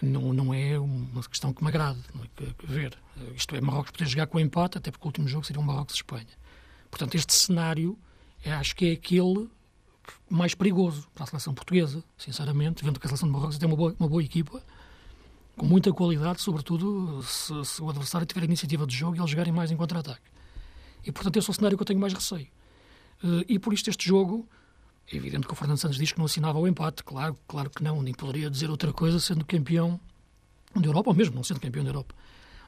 [0.02, 2.26] não, não é uma questão que me agrade é?
[2.36, 2.96] que, que ver.
[3.34, 5.64] Isto é, Marrocos poder jogar com o empate, até porque o último jogo seria um
[5.64, 6.26] Marrocos-Espanha.
[6.90, 7.98] Portanto, este cenário
[8.44, 9.48] é, acho que é aquele
[10.28, 13.76] mais perigoso para a seleção portuguesa, sinceramente, vendo que a seleção de Marrocos tem uma
[13.76, 14.62] boa, uma boa equipa,
[15.56, 19.30] com muita qualidade, sobretudo se, se o adversário tiver a iniciativa de jogo e eles
[19.30, 20.22] jogarem mais em contra-ataque.
[21.04, 22.48] E, portanto, esse é o cenário que eu tenho mais receio.
[23.22, 24.48] Uh, e por isto este jogo,
[25.12, 27.82] é evidente que o Fernando Santos diz que não assinava o empate, claro, claro que
[27.82, 29.98] não, nem poderia dizer outra coisa sendo campeão
[30.74, 32.14] da Europa, ou mesmo não sendo campeão da Europa.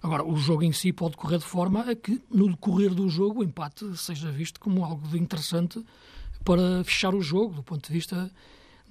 [0.03, 3.41] Agora, o jogo em si pode correr de forma a que, no decorrer do jogo,
[3.41, 5.85] o empate seja visto como algo de interessante
[6.45, 8.29] para fechar o jogo, do ponto de vista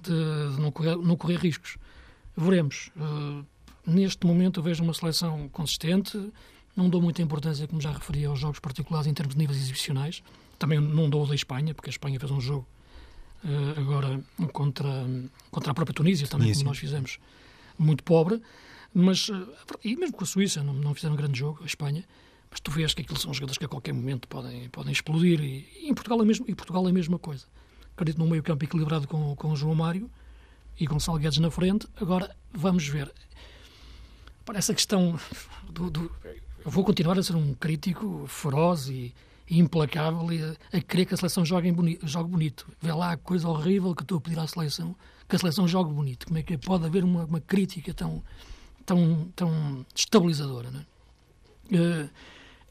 [0.00, 0.12] de,
[0.58, 1.76] não, correr, não correr riscos.
[2.34, 2.90] Veremos.
[2.96, 3.44] Uh,
[3.86, 6.32] neste momento eu vejo uma seleção consistente,
[6.74, 10.22] não dou muita importância, como já referi, aos jogos particulares em termos de níveis exibicionais.
[10.58, 12.66] Também não dou da Espanha, porque a Espanha fez um jogo
[13.76, 14.20] agora
[14.52, 15.06] contra,
[15.50, 16.62] contra a própria Tunísia, também, Tunísia.
[16.62, 17.18] como nós fizemos,
[17.78, 18.40] muito pobre.
[18.94, 19.48] Mas, uh,
[19.82, 22.04] e mesmo com a Suíça, não, não fizeram um grande jogo, a Espanha.
[22.50, 25.40] Mas tu vês que aquilo são jogadores que a qualquer momento podem, podem explodir.
[25.40, 27.46] E, e em Portugal é mesmo, e Portugal é a mesma coisa.
[27.94, 30.10] Acredito num meio campo equilibrado com, com o João Mário
[30.78, 31.86] e com Salguedes na frente.
[31.96, 33.10] Agora, vamos ver.
[34.44, 35.18] Para essa questão
[35.70, 36.10] do, do
[36.64, 39.12] eu vou continuar a ser um crítico feroz e,
[39.58, 40.26] implacável
[40.72, 42.66] a, a querer que a seleção jogue, boni jogue bonito.
[42.80, 44.96] Vê lá a coisa horrível que estou a pedir à seleção,
[45.28, 46.26] que a seleção jogue bonito.
[46.26, 48.22] Como é que pode haver uma, uma crítica tão,
[48.86, 50.70] tão, tão estabilizadora?
[50.70, 50.84] Não é?
[51.74, 52.10] Uh,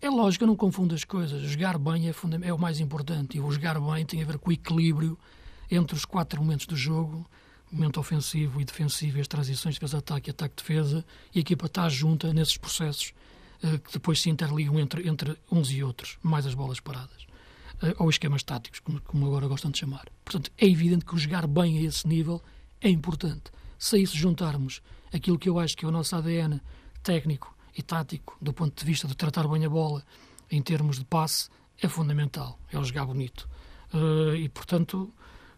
[0.01, 1.43] é lógico, eu não confundo as coisas.
[1.43, 3.37] Jogar bem é, é o mais importante.
[3.37, 5.17] E o jogar bem tem a ver com o equilíbrio
[5.69, 7.25] entre os quatro momentos do jogo,
[7.71, 13.13] momento ofensivo e defensivo, as transições, defesa-ataque, ataque-defesa, e a equipa está junta nesses processos
[13.62, 17.28] que depois se interligam entre, entre uns e outros, mais as bolas paradas.
[17.82, 20.06] Uh, ou esquemas táticos, como, como agora gostam de chamar.
[20.24, 22.41] Portanto, é evidente que o jogar bem a esse nível
[22.80, 23.52] é importante.
[23.78, 24.82] Se a isso juntarmos
[25.13, 26.62] aquilo que eu acho que é o nosso ADN
[27.04, 30.04] técnico e tático, do ponto de vista de tratar bem a bola
[30.50, 31.50] em termos de passe,
[31.82, 32.60] é fundamental.
[32.71, 33.47] É o jogar bonito.
[33.93, 35.12] Uh, e, portanto,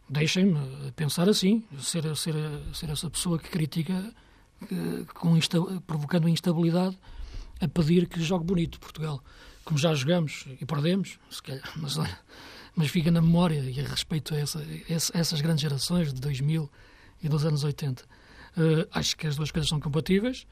[0.10, 2.36] deixem-me pensar assim, ser, ser,
[2.74, 4.14] ser essa pessoa que critica,
[5.14, 6.98] com insta provocando instabilidade,
[7.64, 9.24] a pedir que jogue bonito Portugal.
[9.64, 11.98] Como já jogamos e perdemos, se calhar, mas,
[12.76, 16.70] mas fica na memória e a respeito a, essa, a essas grandes gerações de 2000
[17.22, 18.04] e dos anos 80.
[18.04, 18.06] Uh,
[18.56, 20.46] eh, acho que as duas coisas são compatíveis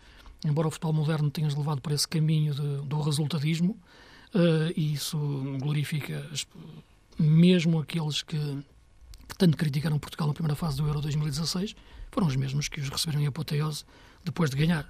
[0.45, 3.79] embora o futebol moderno tenha levado para esse caminho de, do resultadismo,
[4.33, 5.17] uh, e isso
[5.59, 6.25] glorifica
[7.17, 11.75] mesmo aqueles que, que, tanto criticaram Portugal na primeira fase do Euro 2016,
[12.11, 13.85] foram os mesmos que os receberam em apoteose
[14.23, 14.89] depois de ganhar.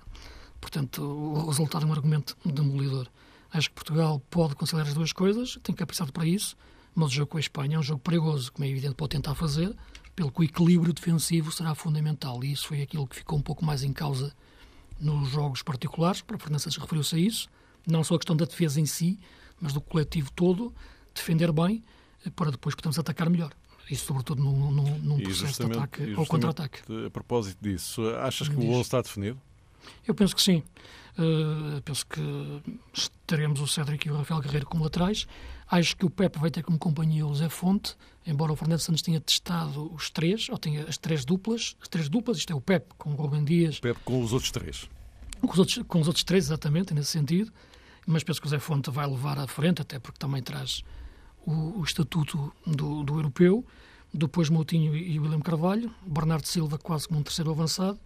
[0.61, 3.07] Portanto, o resultado é um argumento demolidor.
[3.51, 6.55] Acho que Portugal pode considerar as duas coisas, tem capacidade para isso,
[6.95, 9.35] mas o jogo com a Espanha é um jogo perigoso, como é evidente, pode tentar
[9.35, 9.75] fazer,
[10.15, 13.65] pelo que o equilíbrio defensivo será fundamental, e isso foi aquilo que ficou um pouco
[13.65, 14.33] mais em causa
[14.99, 17.49] nos jogos particulares, para Fernando Santos referiu-se a isso,
[17.87, 19.19] não só a questão da defesa em si,
[19.59, 20.73] mas do coletivo todo,
[21.13, 21.83] defender bem,
[22.25, 23.51] eh, para depois podermos atacar melhor.
[23.89, 26.79] Isso, sobretudo, num, num, num processo de ataque ou contra-ataque.
[27.05, 29.41] A propósito disso, achas que o 11 está definido?
[30.07, 30.63] Eu penso que sim.
[31.17, 32.61] Uh, penso que
[33.27, 35.27] teremos o Cédric e o Rafael Guerreiro como laterais.
[35.69, 39.01] Acho que o Pepe vai ter como companhia o Zé Fonte, embora o Fernando Santos
[39.01, 41.75] tenha testado os três, ou tenha as três duplas.
[41.81, 43.79] As três duplas, isto é o Pepe com o Rubem Dias.
[43.79, 44.89] Pepe com os outros três.
[45.41, 47.51] Com os outros, com os outros três, exatamente, nesse sentido.
[48.05, 50.83] Mas penso que o Zé Fonte vai levar à frente, até porque também traz
[51.45, 53.65] o, o estatuto do, do europeu.
[54.13, 55.93] Depois Moutinho e o William Carvalho.
[56.05, 57.99] Bernardo Silva quase como um terceiro avançado.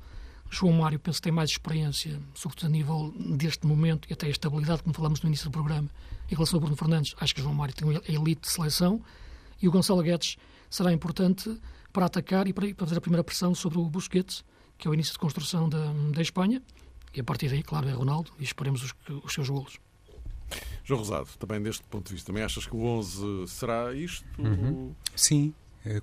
[0.50, 4.30] João Mário, penso que tem mais experiência, sobretudo a nível deste momento, e até a
[4.30, 5.90] estabilidade, como falamos no início do programa,
[6.30, 7.16] em relação ao Bruno Fernandes.
[7.20, 9.02] Acho que João Mário tem a elite de seleção
[9.62, 10.38] e o Gonçalo Guedes
[10.70, 11.60] será importante
[11.92, 14.44] para atacar e para, para fazer a primeira pressão sobre o Busquets,
[14.78, 16.62] que é o início de construção da, da Espanha.
[17.14, 19.80] E a partir daí, claro, é Ronaldo e esperemos os, os seus golos.
[20.84, 24.26] João Rosado, também deste ponto de vista, também achas que o 11 será isto?
[24.38, 24.94] Uhum.
[25.16, 25.54] Sim,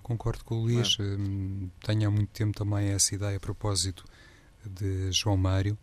[0.03, 0.97] concordo com o Luís.
[0.99, 1.03] É.
[1.03, 4.05] Hum, tenho há muito tempo também essa ideia a propósito
[4.69, 5.79] de João Mário.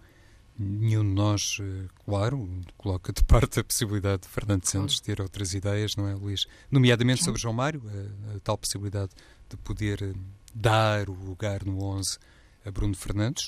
[0.58, 5.54] Nenhum de nós, eh, claro, coloca de parte a possibilidade de Fernando Santos ter outras
[5.54, 6.48] ideias, não é, Luís?
[6.70, 9.12] Nomeadamente sobre João Mário, a, a tal possibilidade
[9.50, 10.14] de poder eh,
[10.54, 12.18] dar o lugar no 11
[12.66, 13.48] a Bruno Fernandes,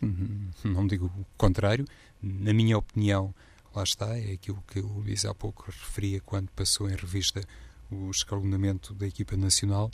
[0.63, 1.85] não digo o contrário,
[2.21, 3.35] na minha opinião,
[3.75, 7.41] lá está, é aquilo que o Luís há pouco referia quando passou em revista
[7.89, 9.91] o escalonamento da equipa nacional.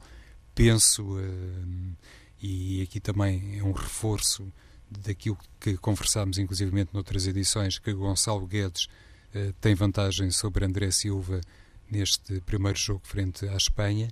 [0.54, 1.96] Penso, uh,
[2.42, 4.52] e aqui também é um reforço
[4.90, 8.88] daquilo que conversámos inclusivamente noutras edições, que Gonçalo Guedes
[9.34, 11.42] eh, tem vantagem sobre André Silva
[11.90, 14.10] neste primeiro jogo frente à Espanha.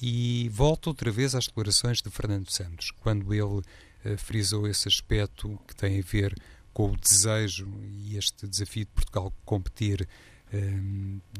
[0.00, 3.62] E volto outra vez às declarações de Fernando Santos, quando ele
[4.04, 6.34] eh, frisou esse aspecto que tem a ver
[6.72, 10.08] com o desejo e este desafio de Portugal competir
[10.52, 10.58] eh,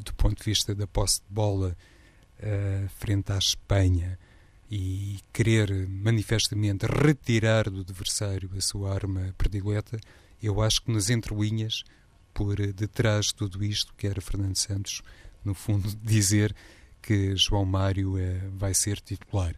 [0.05, 1.77] do ponto de vista da posse de bola
[2.97, 4.19] frente à Espanha
[4.71, 9.99] e querer manifestamente retirar do adversário a sua arma predileta,
[10.41, 11.83] eu acho que nas entrelinhas,
[12.33, 15.03] por detrás de tudo isto, quer Fernando Santos,
[15.45, 16.55] no fundo, dizer
[17.03, 19.55] que João Mário é, vai ser titular.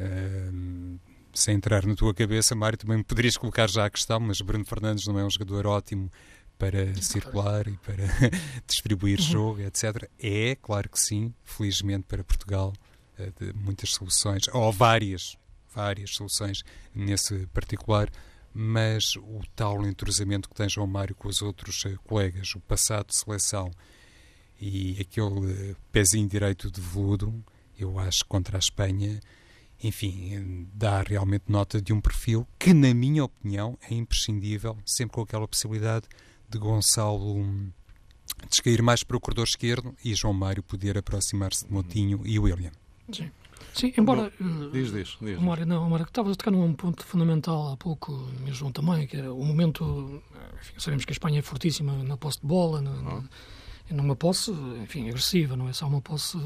[0.00, 0.98] Uh,
[1.32, 4.64] sem entrar na tua cabeça, Mário, também me poderias colocar já a questão, mas Bruno
[4.64, 6.10] Fernandes não é um jogador ótimo
[6.58, 8.04] para circular e para
[8.66, 9.24] distribuir uhum.
[9.24, 10.10] jogo, etc.
[10.18, 12.72] É, claro que sim, felizmente para Portugal,
[13.38, 15.36] de muitas soluções, ou várias,
[15.74, 16.62] várias soluções
[16.94, 18.10] nesse particular,
[18.52, 23.08] mas o tal entrosamento que tem João Mário com os outros eh, colegas, o passado
[23.08, 23.70] de seleção
[24.60, 27.44] e aquele eh, pezinho direito de veludo,
[27.78, 29.20] eu acho, contra a Espanha,
[29.82, 35.22] enfim, dá realmente nota de um perfil que, na minha opinião, é imprescindível, sempre com
[35.22, 36.06] aquela possibilidade
[36.48, 37.70] de Gonçalo hum,
[38.48, 42.72] descair mais para o corredor esquerdo e João Mário poder aproximar-se de Motinho e William.
[43.12, 43.30] Sim.
[43.72, 44.32] Sim, embora.
[44.72, 45.38] Diz, diz, diz.
[45.38, 49.16] Mário, não, Mário, estavas a tocar num ponto fundamental há pouco, mesmo João também, que
[49.16, 50.22] é o momento.
[50.60, 53.22] Enfim, sabemos que a Espanha é fortíssima na posse de bola, na,
[53.90, 54.50] numa posse,
[54.82, 56.38] enfim, agressiva, não é só uma posse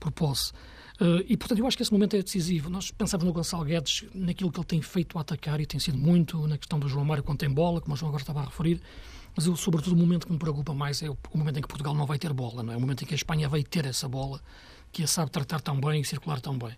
[0.00, 0.52] por posse.
[1.00, 2.70] Uh, e, portanto, eu acho que esse momento é decisivo.
[2.70, 5.98] Nós pensamos no Gonçalo Guedes, naquilo que ele tem feito a atacar, e tem sido
[5.98, 8.44] muito na questão do João Mário quando tem bola, como o João agora estava a
[8.44, 8.80] referir,
[9.36, 11.66] mas, eu, sobretudo, o momento que me preocupa mais é o, o, momento em que
[11.66, 12.76] Portugal não vai ter bola, não é?
[12.76, 14.40] O momento em que a Espanha vai ter essa bola,
[14.94, 16.70] que a sabe tratar tão bem e circular tão bem.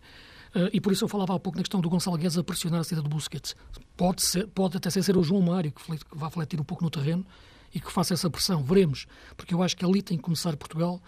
[0.55, 2.81] Uh, e por isso eu falava há pouco na questão do Gonçalo Guedes a pressionar
[2.81, 3.55] a saída do Busquets.
[3.95, 6.91] Pode, ser, pode até ser o João Mário que, que vá fletir um pouco no
[6.91, 7.27] terreno
[7.75, 8.65] e que faça essa pressão.
[8.65, 11.01] Veremos, porque eu acho que ali tem que começar Portugal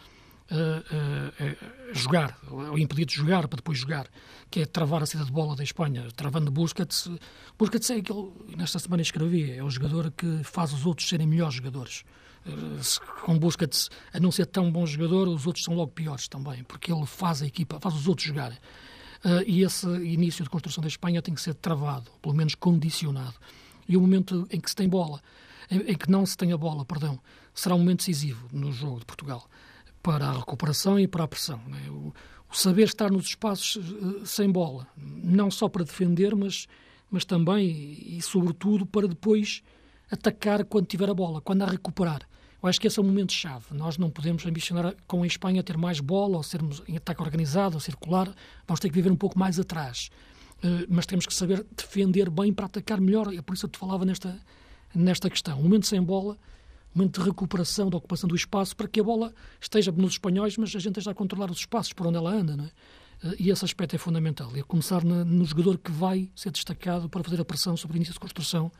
[0.51, 4.07] a, jogar, ou impedir de jogar para depois jogar,
[4.51, 7.09] que é travar a saída de bola da Espanha, travando Busquets.
[7.59, 11.55] Busquets é aquele, nesta semana escrevi, é o jogador que faz os outros serem melhores
[11.55, 12.05] jogadores.
[13.23, 16.93] Com Busquets, a não ser tão bom jogador, os outros são logo piores também, porque
[16.93, 18.59] ele faz a equipa, faz os outros jogarem.
[19.25, 23.35] Uh, e esse início de construção da Espanha tem que ser travado, pelo menos condicionado.
[23.89, 25.21] E o momento em que se tem bola,
[25.71, 27.19] em, em que não se tem a bola, perdão,
[27.53, 29.49] será um momento decisivo no jogo de Portugal
[30.03, 31.61] para a recuperação e para a pressão.
[31.85, 31.91] É?
[31.91, 32.15] O,
[32.49, 36.69] o, saber estar nos espaços uh, sem bola, não só para defender, mas,
[37.11, 39.63] mas também e, sobretudo para depois
[40.11, 42.23] atacar quando tiver a bola, quando a recuperar.
[42.63, 43.67] Eu acho que esse é o momento-chave.
[43.73, 47.77] Nós não podemos ambicionar com a Espanha ter mais bola, ou sermos em ataque organizado,
[47.77, 48.33] ou circular.
[48.67, 50.11] Vamos ter que viver um pouco mais atrás.
[50.59, 53.33] Uh, mas temos que saber defender bem para atacar melhor.
[53.33, 54.37] É por isso que eu te falava nesta,
[54.93, 55.61] nesta questão.
[55.61, 56.37] O momento sem bola
[56.95, 60.71] momento de recuperação da ocupação do espaço para que a bola esteja nos espanhóis, mas
[60.75, 62.71] a gente esteja a controlar os espaços por onde ela anda, não é?
[63.23, 64.55] Eh, e esse aspecto é fundamental.
[64.57, 67.99] E a começar no jogador que vai ser destacado para fazer a pressão sobre o
[67.99, 68.71] início de construção,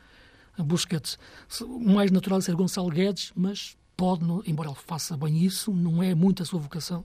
[0.63, 1.17] Busquets.
[1.61, 6.01] O mais natural é ser Gonçalo Guedes, mas pode, embora ele faça bem isso, não
[6.01, 7.03] é muito a sua vocação,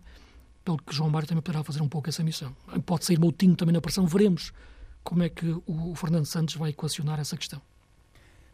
[0.65, 2.55] pelo que João Mário também poderá fazer um pouco essa missão.
[2.87, 4.53] Pode sair Moutinho também na pressão, veremos
[5.03, 7.61] como é que o Fernando Santos vai equacionar essa questão.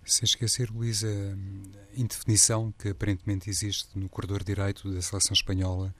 [0.05, 5.95] Sem esquecer, Luísa, a indefinição que aparentemente existe no corredor direito da seleção espanhola,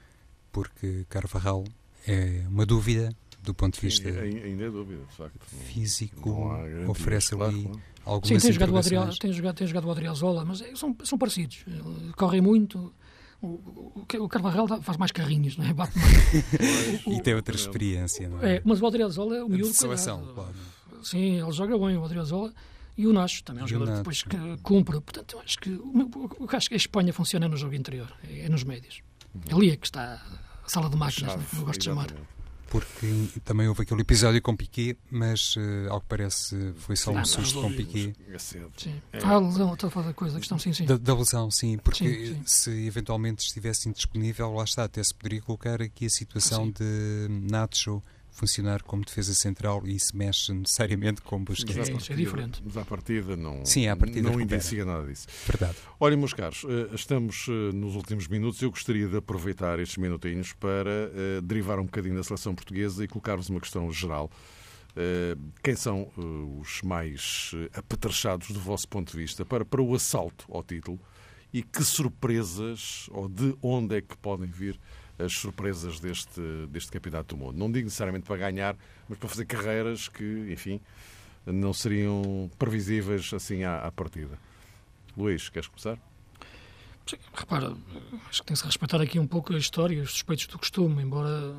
[0.51, 1.65] porque Carvajal
[2.07, 5.47] é uma dúvida do ponto de vista Sim, ainda é dúvida, de facto.
[5.67, 6.53] físico,
[6.89, 7.81] oferece claro, ali claro.
[8.05, 10.97] algumas Sim, tem jogado, o Adriel, tem, jogado, tem jogado o Adriazola, mas é, são,
[11.05, 11.65] são parecidos.
[12.17, 12.93] Correm muito.
[13.43, 15.73] O, o, o Carvajal faz mais carrinhos, não é?
[15.73, 17.07] Bate mais.
[17.07, 18.57] e tem outra experiência, não é?
[18.57, 19.73] é mas o Adriazola é o miúdo.
[19.73, 20.55] seleção, claro.
[21.03, 22.53] Sim, ele joga bem, o Adriazola.
[22.97, 25.01] E o Nacho também é um jogador que depois que cumpre.
[25.01, 28.49] Portanto, eu acho que, eu acho que a Espanha funciona no jogo interior, é, é
[28.51, 29.01] nos médios.
[29.35, 29.57] Uhum.
[29.57, 30.21] Ali é que está
[30.63, 32.09] a sala de máquinas, Chave, né, eu gosto de chamar.
[32.71, 37.19] Porque também houve aquele episódio com Piquet, mas uh, ao que parece foi só um
[37.19, 38.15] ah, susto com Piquet.
[38.33, 38.65] É sim.
[39.13, 39.19] É.
[39.25, 40.85] Ah, a lesão, estou a falar da coisa, a questão, sim, sim.
[40.85, 42.43] Da, da lesão, sim, porque sim, sim.
[42.47, 47.29] se eventualmente estivesse indisponível, lá está, até se poderia colocar aqui a situação ah, de
[47.51, 51.87] Nacho funcionar como defesa central e isso mexe necessariamente com Busquets.
[51.87, 52.63] Sim, isso é diferente.
[52.65, 55.27] Mas à partida não, Sim, à partida não indicia nada disso.
[55.47, 55.77] Verdade.
[55.99, 58.63] Olhem, meus caros, eh, estamos eh, nos últimos minutos.
[58.63, 63.09] Eu gostaria de aproveitar estes minutinhos para uh, derivar um bocadinho da seleção portuguesa e
[63.09, 64.31] colocar-vos uma questão geral.
[64.91, 69.95] Uh, quem são uh, os mais apetrechados do vosso ponto de vista para, para o
[69.95, 70.99] assalto ao título
[71.53, 74.79] e que surpresas ou de onde é que podem vir
[75.25, 77.59] as surpresas deste, deste Campeonato do Mundo.
[77.59, 78.77] Não digo necessariamente para ganhar,
[79.09, 80.81] mas para fazer carreiras que, enfim,
[81.47, 84.39] não seriam previsíveis assim à, à partida.
[85.17, 85.99] Luís, queres começar?
[87.35, 87.75] Repara,
[88.29, 91.55] acho que tem-se respeitar aqui um pouco a história e os suspeitos do costume, embora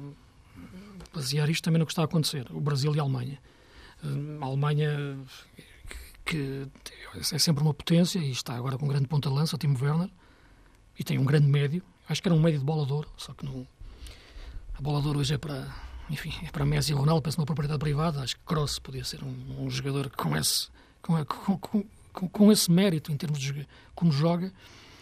[1.14, 3.40] basear isto também no que está a acontecer, o Brasil e a Alemanha.
[4.40, 5.20] A Alemanha,
[6.26, 6.68] que
[7.34, 10.10] é sempre uma potência e está agora com um grande ponta-lança, Timo Werner,
[10.98, 13.34] e tem um grande médio, Acho que era um médio de bola de ouro, só
[13.34, 13.66] que não.
[14.74, 15.66] A bola de ouro hoje é para.
[16.10, 18.20] Enfim, é para Messi e Ronaldo, penso numa propriedade privada.
[18.20, 20.68] Acho que Kroos podia ser um, um jogador com esse,
[21.02, 21.58] com, com,
[22.12, 24.52] com, com, esse mérito em termos de como joga.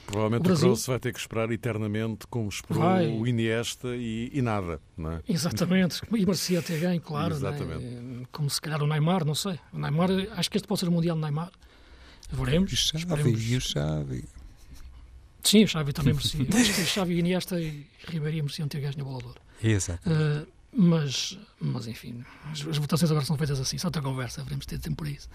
[0.06, 0.68] Provavelmente o, Brasil...
[0.68, 3.08] o Kroos vai ter que esperar eternamente como esperou vai...
[3.08, 5.24] o Iniesta e, e, nada, não é?
[5.28, 7.34] Exatamente, e merecia ter ganho, claro.
[7.34, 7.38] É?
[7.38, 7.86] Exatamente.
[7.86, 8.28] É?
[8.32, 9.60] Como se calhar o Neymar, não sei.
[9.74, 11.52] O Neymar, acho que este pode ser o Mundial do Neymar.
[12.30, 12.72] Veremos.
[12.72, 14.26] E o Xavi, e o Xavi.
[15.44, 16.42] Sim, o Xavi também merecia.
[16.42, 19.42] acho que o Xavi, Iniesta e Ribeirinho mereciam ter ganho a bola de ouro.
[19.64, 20.10] Exato.
[20.10, 24.66] Uh, mas, mas, enfim, as, as, votações agora são feitas assim, só outra conversa, veremos
[24.66, 25.28] ter tempo para isso.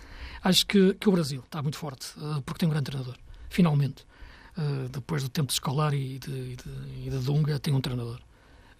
[0.43, 3.17] Acho que, que o Brasil está muito forte, uh, porque tem um grande treinador,
[3.49, 4.05] finalmente.
[4.57, 7.81] Uh, depois do tempo de escolar e de, e de, e de Dunga, tem um
[7.81, 8.21] treinador.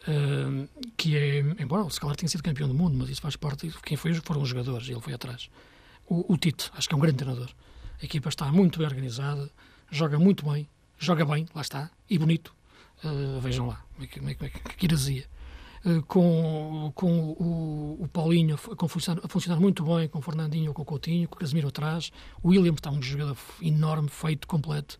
[0.07, 3.69] Uh, que é, embora o Scalar tenha sido campeão do mundo, mas isso faz parte
[3.69, 5.51] de quem foi, foram os jogadores, ele foi atrás.
[6.07, 7.51] O, o Tito, acho que é um grande treinador.
[8.01, 9.51] A equipa está muito bem organizada,
[9.91, 10.69] joga muito bem,
[10.99, 12.55] joga bem, lá está, e bonito.
[13.05, 15.27] Uh, vejam lá, que, que, que, que heresia.
[15.85, 20.73] Uh, com, com o, o Paulinho a funcionar, a funcionar, muito bem, com o Fernandinho,
[20.73, 22.11] com o Coutinho, com o Casemiro atrás.
[22.43, 24.99] O William está um jogador enorme, feito, completo.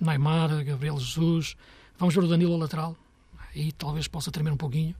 [0.00, 1.56] Neymar, Gabriel Jesus,
[1.96, 2.96] Vamos ver o Danilo lateral,
[3.54, 4.96] aí talvez possa tremer um pouquinho,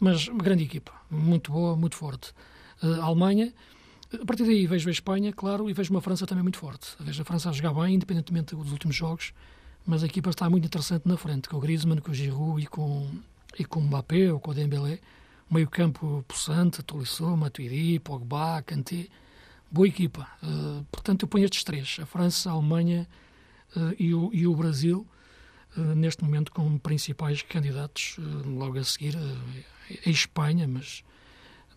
[0.00, 2.32] mas uma grande equipa, muito boa, muito forte.
[2.82, 3.54] Uh, a Alemanha,
[4.12, 6.96] a partir daí vejo a Espanha, claro, e vejo uma França também muito forte.
[6.98, 9.32] Vejo a França a jogar bem, independentemente dos últimos jogos,
[9.86, 12.66] mas a equipa está muito interessante na frente, com o Griezmann, com o Giroud e
[12.66, 13.10] com,
[13.58, 15.00] e com o Mbappé ou com o Dembélé.
[15.50, 19.08] Meio campo possante, Tolisso, Matuidi, Pogba, Kanté.
[19.70, 20.28] Boa equipa.
[20.42, 23.08] Uh, portanto, eu ponho estes três, a França, a Alemanha
[23.76, 25.06] uh, e, o, e o Brasil,
[25.76, 28.16] uh, neste momento como principais candidatos.
[28.46, 29.16] logo a seguir
[30.06, 31.02] a Espanha, mas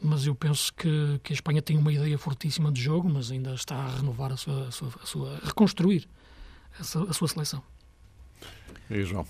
[0.01, 3.53] mas eu penso que, que a Espanha tem uma ideia fortíssima de jogo, mas ainda
[3.53, 6.07] está a renovar a sua, a sua, a sua a reconstruir
[6.79, 7.63] a sua, a sua seleção.
[8.89, 9.25] E João?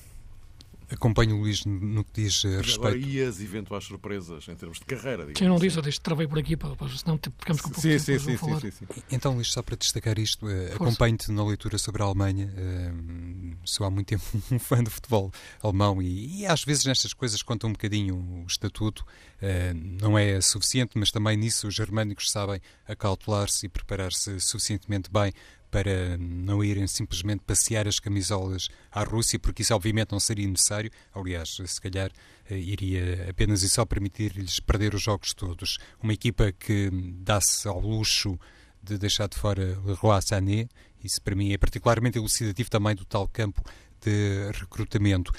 [0.92, 2.80] Acompanho o Luís no que diz a respeito.
[2.80, 5.28] Agora, e as eventuais surpresas em termos de carreira?
[5.36, 7.82] Sim, não disse, eu deixo, travei por aqui, para, para, senão ficamos com um pouco
[7.82, 11.32] sim, tempo sim, sim, sim, sim, sim, Então, Luís, só para destacar isto, uh, acompanho-te
[11.32, 12.54] na leitura sobre a Alemanha.
[12.54, 15.32] Uh, sou há muito tempo um fã do futebol
[15.64, 19.04] alemão e, e, às vezes nestas coisas conta um bocadinho o estatuto.
[19.42, 25.34] Uh, não é suficiente, mas também nisso os germânicos sabem acautelar-se e preparar-se suficientemente bem
[25.76, 30.90] para não irem simplesmente passear as camisolas à Rússia, porque isso obviamente não seria necessário.
[31.14, 32.10] Aliás, se calhar
[32.50, 35.78] eh, iria apenas e só permitir-lhes perder os jogos todos.
[36.02, 38.40] Uma equipa que dá-se ao luxo
[38.82, 40.70] de deixar de fora Leroy Sané,
[41.04, 43.62] isso para mim é particularmente elucidativo também do tal campo
[44.00, 45.34] de recrutamento.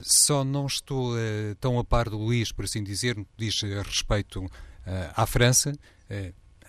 [0.00, 4.50] Só não estou uh, tão a par do Luís, por assim dizer, diz respeito uh,
[5.14, 5.70] à França.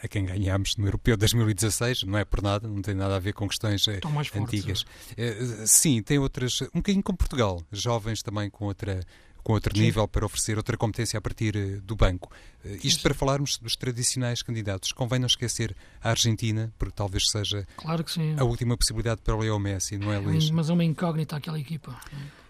[0.04, 3.34] A quem ganhámos no Europeu 2016, não é por nada, não tem nada a ver
[3.34, 4.02] com questões eh,
[4.36, 4.82] antigas.
[4.82, 9.00] Uh, sim, tem outras, um bocadinho como Portugal, jovens também com outra
[9.44, 9.82] com outro Sim.
[9.82, 12.32] nível para oferecer outra competência a partir uh, do banco.
[12.64, 14.94] Uh, isto para falarmos dos tradicionais candidatos.
[14.94, 18.06] Convém não esquecer a Argentina, porque talvez seja claro
[18.38, 20.50] a última possibilidade para o Leo Messi, não é, Luís?
[20.50, 22.00] Mas é uma incógnita aquela equipa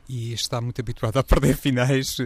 [0.08, 2.26] e está muito habituado a perder finais, uh,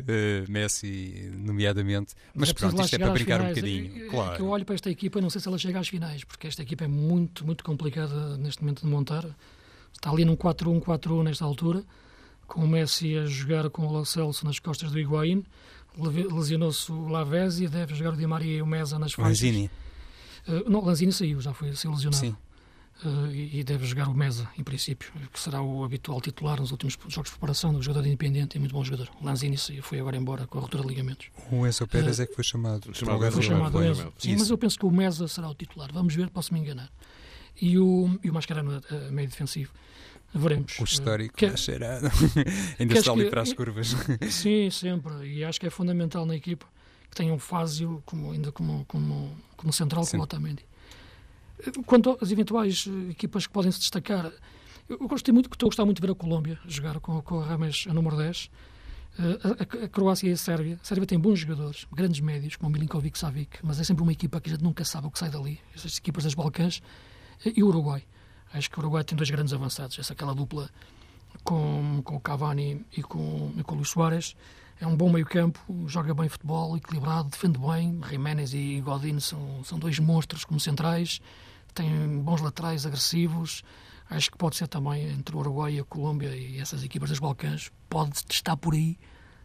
[0.50, 2.16] Messi, nomeadamente.
[2.34, 3.58] Mas, mas é pronto, isto é para brincar finais.
[3.58, 4.06] um bocadinho.
[4.06, 4.36] É, claro.
[4.36, 6.48] Que eu olho para esta equipa e não sei se ela chega às finais, porque
[6.48, 9.26] esta equipa é muito, muito complicada neste momento de montar.
[9.94, 11.84] Está ali num 4-1-4-1 nesta altura,
[12.48, 15.44] com o Messi a jogar com o Lo Celso nas costas do Higuaín.
[15.98, 19.42] Lesionou-se o Lavezzi, deve jogar o Di Maria e o Mesa nas faixas.
[19.42, 19.72] Lanzini.
[20.48, 22.18] Uh, não, Lanzini saiu, já foi, saiu lesionado.
[22.18, 22.36] Sim.
[23.06, 26.98] Uh, e deve jogar o Mesa, em princípio, que será o habitual titular nos últimos
[27.08, 29.08] jogos de preparação do jogador independente e muito bom jogador.
[29.22, 31.28] O Lanzini foi agora embora com a ruptura de ligamentos.
[31.52, 32.90] O Enzo Pérez uh, é que foi chamado.
[32.96, 34.12] Chamado foi chamado Enzo.
[34.18, 35.92] Sim, mas eu penso que o Mesa será o titular.
[35.94, 36.92] Vamos ver, posso me enganar.
[37.62, 39.72] E o, e o Mascherano uh, meio defensivo.
[40.34, 40.80] Veremos.
[40.80, 42.10] O histórico uh, Mascherano.
[42.80, 43.96] Ainda está ali para as curvas.
[44.32, 45.24] Sim, sempre.
[45.24, 46.66] E acho que é fundamental na equipa
[47.12, 50.66] que tenha um Fázio como, ainda como, como, como central com o Otamendi.
[51.86, 54.32] Quanto às eventuais eh, equipas que podem se destacar,
[54.88, 57.46] eu gostei muito, estou a gostar muito de ver a Colômbia jogar com, com a
[57.46, 58.50] Rames a número 10.
[59.20, 60.80] Eh, a, a, a, Croácia e a Sérvia.
[60.82, 64.40] A Sérvia tem bons jogadores, grandes médios, como Milinkovic Savic, mas é sempre uma equipa
[64.40, 65.60] que a gente nunca sabe o que sai dali.
[65.76, 66.82] Essas equipas das Balcãs.
[67.46, 68.04] Eh, e o Uruguai.
[68.54, 69.98] Acho que o Uruguai tem dois grandes avançados.
[70.00, 70.70] Essa aquela dupla
[71.44, 74.36] com, com o Cavani e com, e com o Luís Soares.
[74.80, 78.00] É um bom meio-campo, joga bem futebol, equilibrado, defende bem.
[78.10, 81.20] Jiménez e Godin são, são dois monstros como centrais
[81.78, 83.64] tem bons laterais agressivos.
[84.10, 87.20] Acho que pode ser também entre o Uruguai e a Colômbia e essas equipas dos
[87.20, 88.98] Balcãs, pode estar por aí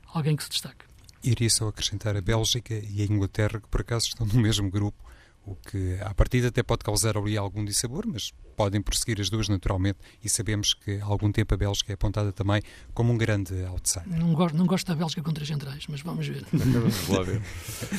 [0.07, 0.85] alguém que se destaque.
[1.23, 5.02] Iria só acrescentar a Bélgica e a Inglaterra, que por acaso estão no mesmo grupo
[5.45, 9.49] o que à partida até pode causar ali algum dissabor, mas podem prosseguir as duas
[9.49, 12.63] naturalmente e sabemos que há algum tempo a Bélgica é apontada também
[12.95, 14.19] como um grande outsider.
[14.19, 16.45] Não gosto, não gosto da Bélgica contra as centrais, mas vamos ver.
[16.53, 17.43] vamos lá ver.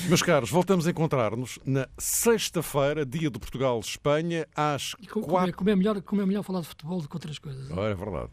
[0.08, 5.50] Meus caros, voltamos a encontrar-nos na sexta-feira, dia de Portugal-Espanha, às como, quatro...
[5.50, 7.70] É, como, é melhor, como é melhor falar de futebol do que outras coisas.
[7.70, 8.30] Oh, é verdade.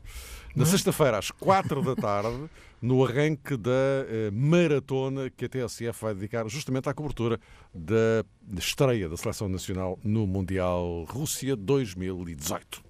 [0.55, 2.49] Na sexta-feira, às quatro da tarde,
[2.81, 3.71] no arranque da
[4.09, 7.39] eh, maratona que a TSF vai dedicar justamente à cobertura
[7.75, 8.25] da
[8.59, 12.83] estreia da Seleção Nacional no Mundial Rússia 2018.